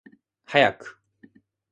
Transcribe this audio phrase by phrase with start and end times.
[0.47, 0.97] 早く